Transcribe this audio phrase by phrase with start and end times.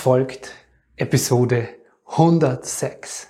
[0.00, 0.52] folgt
[0.96, 1.68] Episode
[2.06, 3.28] 106.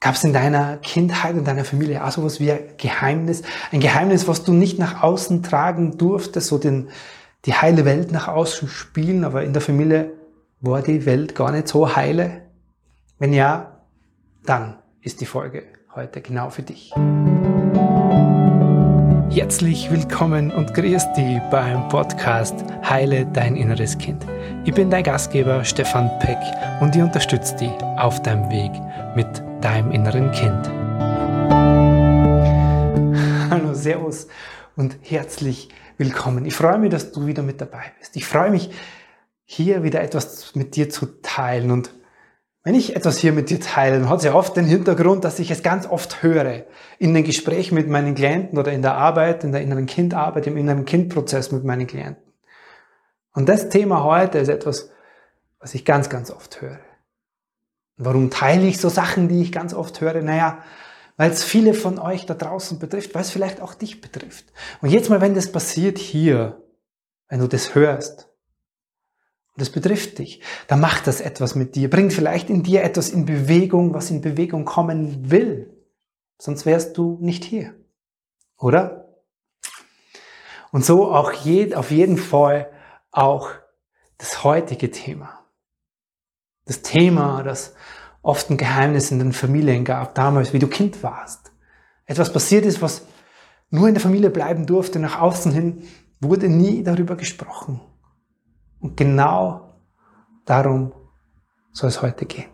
[0.00, 3.42] Gab es in deiner Kindheit, in deiner Familie auch sowas wie ein Geheimnis?
[3.70, 6.88] Ein Geheimnis, was du nicht nach außen tragen durftest, so den,
[7.44, 10.12] die heile Welt nach außen spielen, aber in der Familie
[10.60, 12.42] war die Welt gar nicht so heile?
[13.18, 13.84] Wenn ja,
[14.44, 15.62] dann ist die Folge
[15.94, 16.92] heute genau für dich.
[19.32, 24.26] Herzlich willkommen und grüß dich beim Podcast Heile dein inneres Kind.
[24.64, 26.38] Ich bin dein Gastgeber Stefan Peck
[26.80, 28.72] und ich unterstütze dich auf deinem Weg
[29.14, 29.28] mit
[29.62, 30.68] deinem inneren Kind.
[33.50, 34.26] Hallo, Servus
[34.74, 36.44] und herzlich willkommen.
[36.44, 38.16] Ich freue mich, dass du wieder mit dabei bist.
[38.16, 38.72] Ich freue mich,
[39.44, 41.92] hier wieder etwas mit dir zu teilen und
[42.62, 45.38] wenn ich etwas hier mit dir teile, dann hat es ja oft den Hintergrund, dass
[45.38, 46.64] ich es ganz oft höre.
[46.98, 50.58] In den Gesprächen mit meinen Klienten oder in der Arbeit, in der inneren Kindarbeit, im
[50.58, 52.22] inneren Kindprozess mit meinen Klienten.
[53.32, 54.90] Und das Thema heute ist etwas,
[55.58, 56.80] was ich ganz, ganz oft höre.
[57.96, 60.20] Warum teile ich so Sachen, die ich ganz oft höre?
[60.22, 60.62] Naja,
[61.16, 64.46] weil es viele von euch da draußen betrifft, weil es vielleicht auch dich betrifft.
[64.80, 66.62] Und jetzt mal, wenn das passiert hier,
[67.28, 68.29] wenn du das hörst,
[69.60, 73.24] es betrifft dich, dann macht das etwas mit dir, bringt vielleicht in dir etwas in
[73.26, 75.76] Bewegung, was in Bewegung kommen will.
[76.38, 77.74] Sonst wärst du nicht hier.
[78.56, 79.08] Oder?
[80.72, 82.70] Und so auch je, auf jeden Fall
[83.10, 83.50] auch
[84.18, 85.44] das heutige Thema.
[86.66, 87.74] Das Thema, das
[88.22, 91.52] oft ein Geheimnis in den Familien gab, damals, wie du Kind warst.
[92.04, 93.06] Etwas passiert ist, was
[93.70, 95.88] nur in der Familie bleiben durfte, nach außen hin
[96.20, 97.80] wurde nie darüber gesprochen.
[98.80, 99.74] Und genau
[100.44, 100.92] darum
[101.72, 102.50] soll es heute gehen.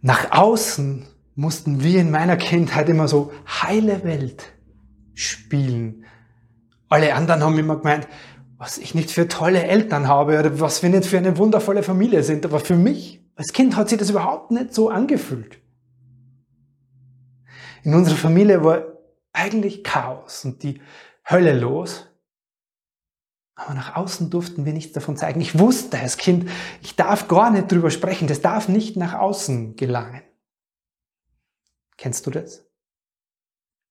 [0.00, 4.52] Nach außen mussten wir in meiner Kindheit immer so heile Welt
[5.14, 6.04] spielen.
[6.88, 8.06] Alle anderen haben immer gemeint,
[8.58, 12.22] was ich nicht für tolle Eltern habe oder was wir nicht für eine wundervolle Familie
[12.22, 12.44] sind.
[12.44, 15.58] Aber für mich als Kind hat sich das überhaupt nicht so angefühlt.
[17.82, 18.84] In unserer Familie war
[19.32, 20.80] eigentlich Chaos und die
[21.28, 22.06] Hölle los.
[23.56, 25.40] Aber nach außen durften wir nichts davon zeigen.
[25.40, 26.50] Ich wusste als Kind,
[26.82, 28.26] ich darf gar nicht drüber sprechen.
[28.26, 30.22] Das darf nicht nach außen gelangen.
[31.96, 32.66] Kennst du das?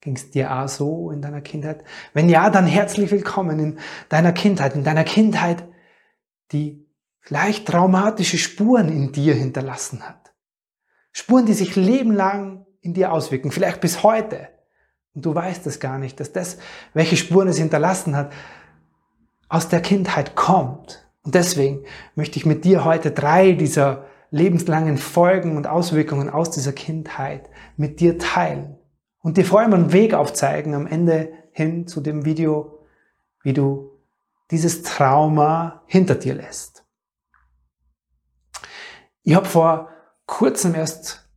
[0.01, 1.85] Ging es dir auch so in deiner Kindheit?
[2.13, 3.79] Wenn ja, dann herzlich willkommen in
[4.09, 5.63] deiner Kindheit, in deiner Kindheit,
[6.51, 6.85] die
[7.21, 10.33] vielleicht traumatische Spuren in dir hinterlassen hat.
[11.13, 14.49] Spuren, die sich lebenlang in dir auswirken, vielleicht bis heute.
[15.13, 16.57] Und du weißt es gar nicht, dass das,
[16.93, 18.33] welche Spuren es hinterlassen hat,
[19.53, 21.07] aus der Kindheit kommt.
[21.21, 26.73] Und deswegen möchte ich mit dir heute drei dieser lebenslangen Folgen und Auswirkungen aus dieser
[26.73, 28.77] Kindheit mit dir teilen
[29.21, 32.79] und dir vor allem einen Weg aufzeigen am Ende hin zu dem Video,
[33.43, 33.91] wie du
[34.49, 36.83] dieses Trauma hinter dir lässt.
[39.21, 39.89] Ich habe vor
[40.25, 41.29] kurzem erst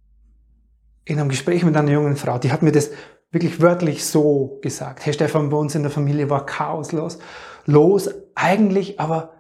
[1.05, 2.91] in einem Gespräch mit einer jungen Frau, die hat mir das
[3.31, 5.05] wirklich wörtlich so gesagt.
[5.05, 7.19] Herr Stefan, bei uns in der Familie war Chaos los
[7.67, 9.33] los eigentlich, aber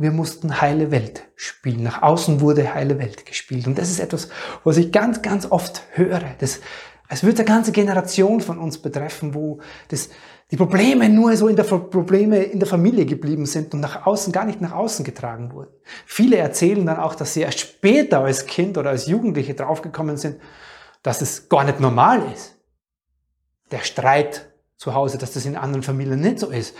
[0.00, 1.82] wir mussten heile Welt spielen.
[1.82, 3.66] Nach außen wurde heile Welt gespielt.
[3.66, 4.30] Und das ist etwas,
[4.64, 6.22] was ich ganz, ganz oft höre.
[6.38, 6.60] Das,
[7.08, 10.08] es wird eine ganze Generation von uns betreffen, wo das,
[10.50, 14.32] die Probleme nur so in der Probleme in der Familie geblieben sind und nach außen
[14.32, 15.72] gar nicht nach außen getragen wurden.
[16.06, 20.40] Viele erzählen dann auch, dass sie erst später als Kind oder als Jugendliche draufgekommen sind,
[21.02, 22.56] dass es gar nicht normal ist.
[23.70, 24.49] Der Streit
[24.80, 26.74] zu Hause, dass das in anderen Familien nicht so ist.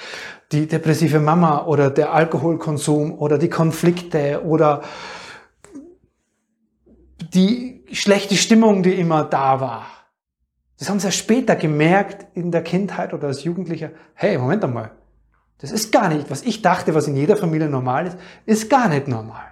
[0.53, 4.81] Die depressive Mama oder der Alkoholkonsum oder die Konflikte oder
[7.34, 9.84] die schlechte Stimmung, die immer da war.
[10.78, 13.91] Das haben sie ja später gemerkt in der Kindheit oder als Jugendlicher.
[14.15, 14.93] Hey, Moment einmal.
[15.59, 18.88] Das ist gar nicht, was ich dachte, was in jeder Familie normal ist, ist gar
[18.88, 19.44] nicht normal.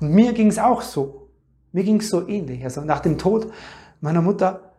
[0.00, 1.30] Und mir ging es auch so.
[1.72, 2.62] Mir ging es so ähnlich.
[2.62, 3.50] Also nach dem Tod
[4.02, 4.75] meiner Mutter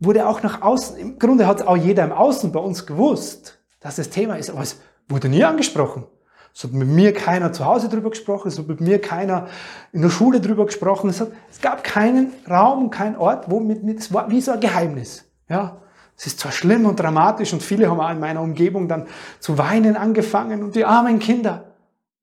[0.00, 3.96] wurde auch nach außen, im Grunde hat auch jeder im Außen bei uns gewusst, dass
[3.96, 6.06] das Thema ist, aber es wurde nie angesprochen.
[6.54, 9.48] Es hat mit mir keiner zu Hause drüber gesprochen, es hat mit mir keiner
[9.92, 11.08] in der Schule drüber gesprochen.
[11.08, 14.52] Es, hat, es gab keinen Raum, keinen Ort, wo mit, mit, es war wie so
[14.52, 15.24] ein Geheimnis.
[15.48, 15.80] Ja,
[16.16, 19.06] es ist zwar schlimm und dramatisch und viele haben auch in meiner Umgebung dann
[19.38, 21.76] zu weinen angefangen und die armen Kinder.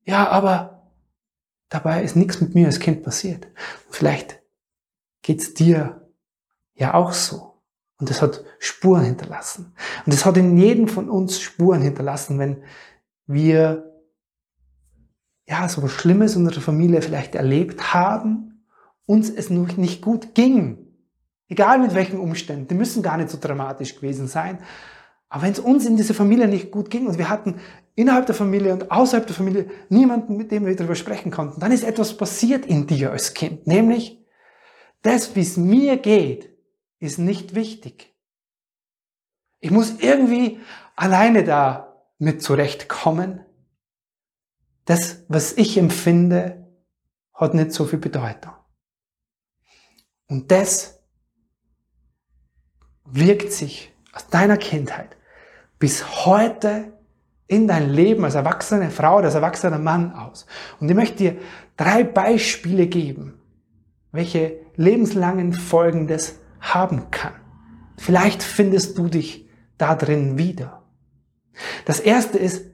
[0.03, 0.81] Ja, aber
[1.69, 3.47] dabei ist nichts mit mir als Kind passiert.
[3.89, 4.41] vielleicht
[5.21, 6.09] geht's dir
[6.73, 7.54] ja auch so.
[7.97, 9.73] Und es hat Spuren hinterlassen.
[10.05, 12.63] Und es hat in jedem von uns Spuren hinterlassen, wenn
[13.25, 13.91] wir
[15.47, 18.65] ja so was Schlimmes in unserer Familie vielleicht erlebt haben,
[19.05, 20.79] uns es noch nicht gut ging.
[21.47, 24.59] Egal mit welchen Umständen, die müssen gar nicht so dramatisch gewesen sein.
[25.29, 27.59] Aber wenn es uns in dieser Familie nicht gut ging und wir hatten
[27.95, 31.59] innerhalb der Familie und außerhalb der Familie niemanden, mit dem wir darüber sprechen konnten.
[31.59, 34.23] Dann ist etwas passiert in dir als Kind, nämlich
[35.01, 36.54] das, wie es mir geht,
[37.05, 38.15] ist nicht wichtig.
[39.59, 40.59] Ich muss irgendwie
[40.95, 43.45] alleine da mit zurechtkommen.
[44.85, 46.71] Das, was ich empfinde,
[47.33, 48.53] hat nicht so viel Bedeutung.
[50.27, 50.99] Und das
[53.05, 55.17] wirkt sich aus deiner Kindheit
[55.79, 56.93] bis heute
[57.47, 60.47] in dein Leben als erwachsene Frau, als erwachsener Mann aus.
[60.79, 61.37] Und ich möchte dir
[61.77, 63.39] drei Beispiele geben,
[64.11, 66.39] welche lebenslangen Folgen das
[66.73, 67.33] haben kann.
[67.97, 70.83] Vielleicht findest du dich da drin wieder.
[71.85, 72.65] Das erste ist,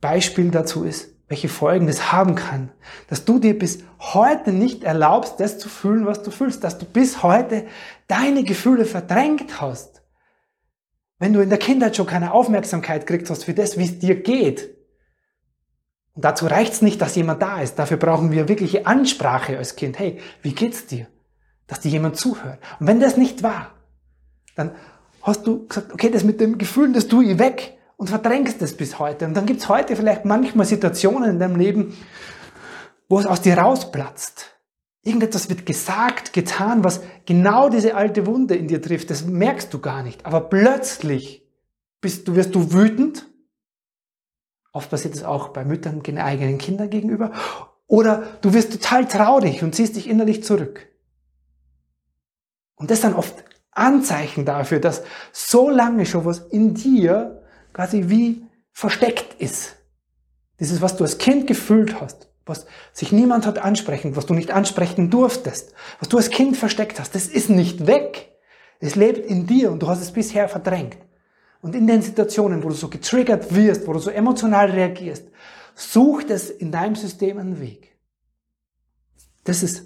[0.00, 2.70] Beispiel dazu ist, welche Folgen das haben kann.
[3.08, 6.62] Dass du dir bis heute nicht erlaubst, das zu fühlen, was du fühlst.
[6.62, 7.66] Dass du bis heute
[8.06, 10.02] deine Gefühle verdrängt hast.
[11.18, 14.22] Wenn du in der Kindheit schon keine Aufmerksamkeit kriegst hast für das, wie es dir
[14.22, 14.76] geht.
[16.14, 17.78] Und dazu reicht es nicht, dass jemand da ist.
[17.78, 19.98] Dafür brauchen wir wirkliche Ansprache als Kind.
[19.98, 21.08] Hey, wie geht's dir?
[21.66, 22.58] Dass dir jemand zuhört.
[22.78, 23.72] Und wenn das nicht war,
[24.54, 24.72] dann
[25.22, 28.76] hast du gesagt, okay, das mit dem Gefühl, das tue ich weg und verdrängst es
[28.76, 29.26] bis heute.
[29.26, 31.96] Und dann gibt's heute vielleicht manchmal Situationen in deinem Leben,
[33.08, 34.56] wo es aus dir rausplatzt.
[35.02, 39.10] Irgendetwas wird gesagt, getan, was genau diese alte Wunde in dir trifft.
[39.10, 40.26] Das merkst du gar nicht.
[40.26, 41.46] Aber plötzlich
[42.00, 43.26] bist du, wirst du wütend.
[44.72, 47.32] Oft passiert es auch bei Müttern eigenen Kindern gegenüber.
[47.86, 50.88] Oder du wirst total traurig und ziehst dich innerlich zurück.
[52.76, 55.02] Und das dann oft Anzeichen dafür, dass
[55.32, 57.42] so lange schon was in dir
[57.72, 59.76] quasi wie versteckt ist.
[60.60, 64.50] Dieses, was du als Kind gefühlt hast, was sich niemand hat ansprechen, was du nicht
[64.50, 68.32] ansprechen durftest, was du als Kind versteckt hast, das ist nicht weg.
[68.78, 70.96] Es lebt in dir und du hast es bisher verdrängt.
[71.60, 75.26] Und in den Situationen, wo du so getriggert wirst, wo du so emotional reagierst,
[75.74, 77.98] sucht es in deinem System einen Weg.
[79.44, 79.84] Das ist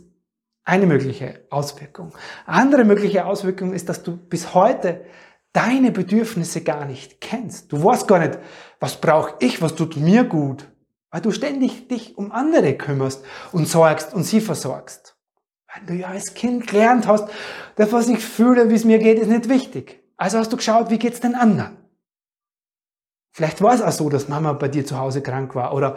[0.65, 2.15] eine mögliche Auswirkung.
[2.47, 5.05] Andere mögliche Auswirkung ist, dass du bis heute
[5.53, 7.73] deine Bedürfnisse gar nicht kennst.
[7.73, 8.39] Du weißt gar nicht,
[8.79, 10.69] was brauche ich, was tut mir gut,
[11.11, 15.17] weil du ständig dich um andere kümmerst und sorgst und sie versorgst.
[15.73, 17.29] Weil du ja als Kind gelernt hast,
[17.77, 20.03] das, was ich fühle, wie es mir geht, ist nicht wichtig.
[20.17, 21.77] Also hast du geschaut, wie geht's den anderen?
[23.33, 25.97] Vielleicht war es auch so, dass Mama bei dir zu Hause krank war oder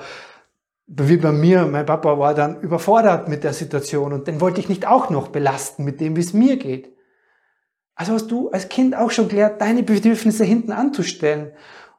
[0.95, 4.69] wie bei mir, mein Papa war dann überfordert mit der Situation und den wollte ich
[4.69, 6.93] nicht auch noch belasten mit dem, wie es mir geht.
[7.95, 11.51] Also hast du als Kind auch schon gelernt, deine Bedürfnisse hinten anzustellen.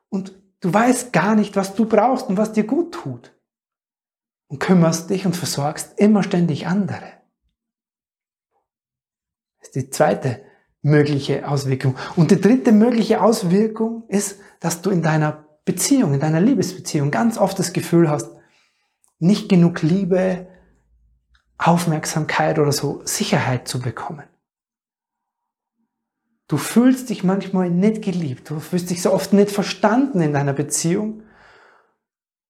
[0.09, 3.33] Und du weißt gar nicht, was du brauchst und was dir gut tut.
[4.49, 7.13] Und kümmerst dich und versorgst immer ständig andere.
[9.59, 10.43] Das ist die zweite
[10.83, 11.97] mögliche Auswirkung.
[12.17, 17.39] Und die dritte mögliche Auswirkung ist, dass du in deiner Beziehung, in deiner Liebesbeziehung ganz
[17.39, 18.31] oft das Gefühl hast,
[19.25, 20.47] nicht genug Liebe,
[21.57, 24.29] Aufmerksamkeit oder so Sicherheit zu bekommen.
[26.47, 28.51] Du fühlst dich manchmal nicht geliebt.
[28.51, 31.23] Du fühlst dich so oft nicht verstanden in deiner Beziehung.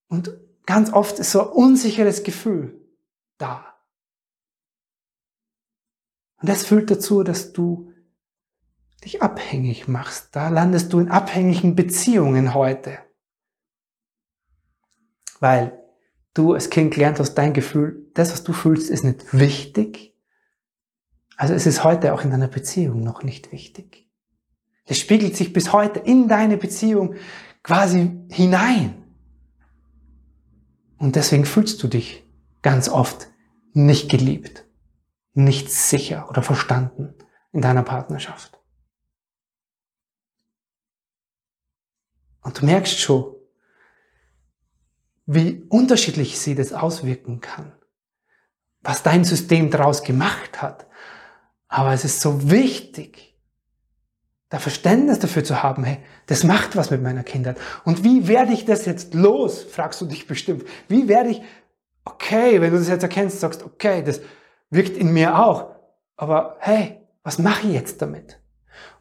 [0.08, 0.36] Und
[0.66, 2.80] ganz oft ist so ein unsicheres Gefühl
[3.38, 3.64] da.
[6.40, 7.92] Und das führt dazu, dass du
[9.04, 10.34] dich abhängig machst.
[10.34, 12.98] Da landest du in abhängigen Beziehungen heute.
[15.38, 15.83] Weil
[16.34, 20.14] du als Kind gelernt hast, dein Gefühl, das, was du fühlst, ist nicht wichtig.
[21.36, 24.08] Also es ist heute auch in deiner Beziehung noch nicht wichtig.
[24.84, 27.14] Es spiegelt sich bis heute in deine Beziehung
[27.62, 29.02] quasi hinein.
[30.98, 32.24] Und deswegen fühlst du dich
[32.62, 33.28] ganz oft
[33.72, 34.66] nicht geliebt,
[35.32, 37.14] nicht sicher oder verstanden
[37.52, 38.60] in deiner Partnerschaft.
[42.42, 43.33] Und du merkst schon,
[45.26, 47.72] wie unterschiedlich sie das auswirken kann,
[48.82, 50.86] was dein System daraus gemacht hat,
[51.68, 53.34] aber es ist so wichtig,
[54.50, 57.58] da Verständnis dafür zu haben, hey, das macht was mit meiner Kindheit.
[57.84, 60.64] Und wie werde ich das jetzt los, fragst du dich bestimmt.
[60.86, 61.42] Wie werde ich,
[62.04, 64.20] okay, wenn du das jetzt erkennst, sagst, okay, das
[64.70, 65.74] wirkt in mir auch.
[66.16, 68.38] Aber hey, was mache ich jetzt damit?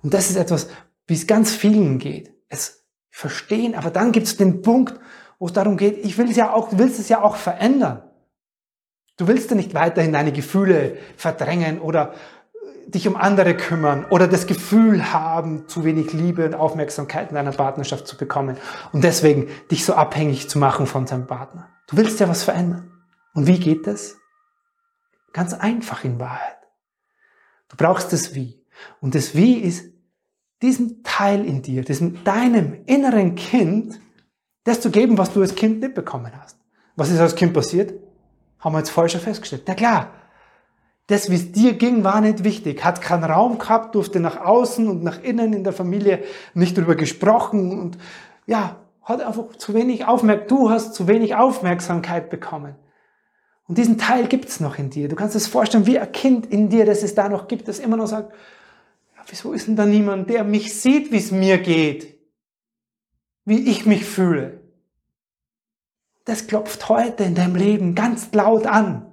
[0.01, 0.70] Und das ist etwas,
[1.06, 2.34] wie es ganz vielen geht.
[2.50, 5.00] Es verstehen, aber dann gibt es den Punkt,
[5.43, 8.01] wo es darum geht, ich will es ja auch, du willst es ja auch verändern.
[9.17, 12.13] Du willst ja nicht weiterhin deine Gefühle verdrängen oder
[12.88, 17.51] dich um andere kümmern oder das Gefühl haben, zu wenig Liebe und Aufmerksamkeit in deiner
[17.51, 18.55] Partnerschaft zu bekommen
[18.93, 21.67] und deswegen dich so abhängig zu machen von deinem Partner.
[21.89, 22.89] Du willst ja was verändern.
[23.33, 24.15] Und wie geht das?
[25.33, 26.59] Ganz einfach in Wahrheit.
[27.67, 28.65] Du brauchst das Wie.
[29.01, 29.91] Und das Wie ist
[30.62, 34.00] diesen Teil in dir, diesem deinem inneren Kind
[34.63, 36.58] Das zu geben, was du als Kind nicht bekommen hast.
[36.96, 37.93] Was ist als Kind passiert?
[38.60, 39.63] Haben wir jetzt falsch festgestellt.
[39.67, 40.12] Na klar,
[41.08, 42.84] das, wie es dir ging, war nicht wichtig.
[42.84, 46.96] Hat keinen Raum gehabt, durfte nach außen und nach innen in der Familie nicht drüber
[46.96, 47.98] gesprochen und
[48.46, 50.51] ja, hat einfach zu wenig Aufmerksamkeit.
[50.51, 52.75] Du hast zu wenig Aufmerksamkeit bekommen.
[53.67, 55.10] Und diesen Teil gibt's noch in dir.
[55.10, 57.79] Du kannst es vorstellen, wie ein Kind in dir, das es da noch gibt, das
[57.79, 58.32] immer noch sagt,
[59.15, 62.12] ja, wieso ist denn da niemand, der mich sieht, wie es mir geht?
[63.45, 64.62] Wie ich mich fühle?
[66.25, 69.05] Das klopft heute in deinem Leben ganz laut an.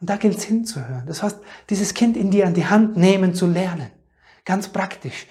[0.00, 1.06] Und da gilt es hinzuhören.
[1.06, 1.38] Das heißt,
[1.70, 3.90] dieses Kind in dir an die Hand nehmen zu lernen.
[4.44, 5.26] Ganz praktisch.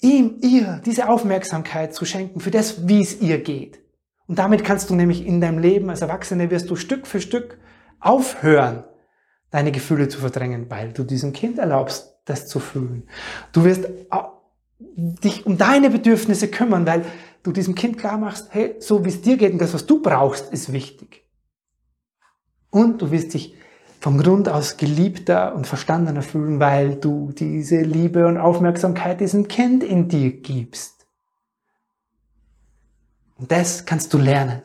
[0.00, 3.78] Ihm, ihr diese Aufmerksamkeit zu schenken für das, wie es ihr geht.
[4.26, 7.58] Und damit kannst du nämlich in deinem Leben als Erwachsene wirst du Stück für Stück
[8.00, 8.84] aufhören,
[9.50, 13.08] deine Gefühle zu verdrängen, weil du diesem Kind erlaubst, das zu fühlen.
[13.52, 13.86] Du wirst
[14.80, 17.04] dich um deine Bedürfnisse kümmern, weil
[17.42, 20.02] du diesem Kind klar machst, hey, so wie es dir geht und das, was du
[20.02, 21.24] brauchst, ist wichtig.
[22.70, 23.54] Und du wirst dich
[24.00, 29.84] vom Grund aus geliebter und verstandener fühlen, weil du diese Liebe und Aufmerksamkeit diesem Kind
[29.84, 31.06] in dir gibst.
[33.36, 34.62] Und das kannst du lernen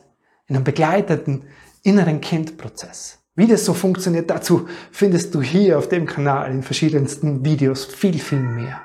[0.48, 1.44] in einem begleiteten
[1.84, 3.20] inneren Kindprozess.
[3.36, 8.18] Wie das so funktioniert, dazu findest du hier auf dem Kanal in verschiedensten Videos viel,
[8.20, 8.82] viel mehr.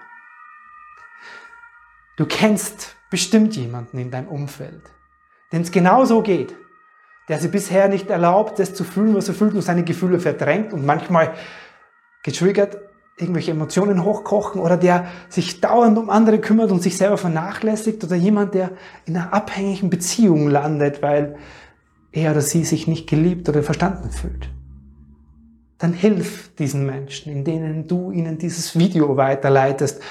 [2.20, 4.82] Du kennst bestimmt jemanden in deinem Umfeld,
[5.52, 6.54] dem es genauso geht
[7.30, 10.72] der sich bisher nicht erlaubt, das zu fühlen, was er fühlt und seine Gefühle verdrängt
[10.72, 11.34] und manchmal
[12.24, 12.78] getriggert
[13.16, 18.16] irgendwelche Emotionen hochkochen oder der sich dauernd um andere kümmert und sich selber vernachlässigt oder
[18.16, 18.72] jemand, der
[19.04, 21.36] in einer abhängigen Beziehung landet, weil
[22.10, 24.50] er oder sie sich nicht geliebt oder verstanden fühlt.
[25.78, 30.02] Dann hilf diesen Menschen, in denen du ihnen dieses Video weiterleitest,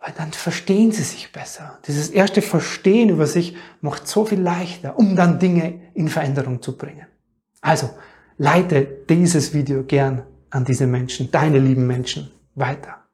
[0.00, 1.78] weil dann verstehen sie sich besser.
[1.86, 6.76] Dieses erste Verstehen über sich macht so viel leichter, um dann Dinge in Veränderung zu
[6.76, 7.06] bringen.
[7.60, 7.90] Also,
[8.36, 13.04] leite dieses Video gern an diese Menschen, deine lieben Menschen, weiter.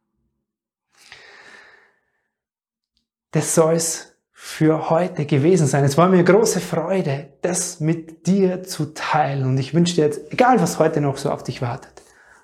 [3.30, 5.84] Das soll es für heute gewesen sein.
[5.84, 9.46] Es war mir große Freude, das mit dir zu teilen.
[9.46, 12.02] Und ich wünsche dir jetzt, egal was heute noch so auf dich wartet,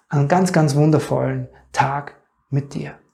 [0.08, 2.14] einen ganz, ganz wundervollen Tag
[2.48, 2.99] mit dir.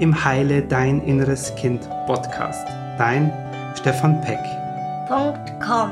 [0.00, 2.66] im Heile Dein Inneres Kind Podcast.
[2.98, 3.30] Dein
[3.76, 4.40] Stefan Peck.
[5.60, 5.90] .com